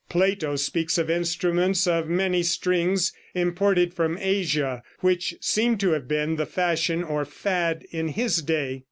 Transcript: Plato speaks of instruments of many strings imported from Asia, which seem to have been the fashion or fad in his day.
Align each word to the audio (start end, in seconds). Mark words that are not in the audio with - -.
Plato 0.09 0.55
speaks 0.55 0.97
of 0.97 1.11
instruments 1.11 1.85
of 1.85 2.09
many 2.09 2.41
strings 2.41 3.13
imported 3.35 3.93
from 3.93 4.17
Asia, 4.19 4.81
which 5.01 5.35
seem 5.41 5.77
to 5.77 5.91
have 5.91 6.07
been 6.07 6.37
the 6.37 6.47
fashion 6.47 7.03
or 7.03 7.23
fad 7.23 7.85
in 7.91 8.07
his 8.07 8.41
day. 8.41 8.79